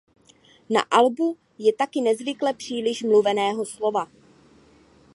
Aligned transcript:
Na 0.69 0.81
albu 0.89 1.37
je 1.57 1.73
taky 1.73 2.01
nezvykle 2.01 2.53
příliš 2.53 3.03
mluveného 3.03 3.65
slova. 3.65 4.07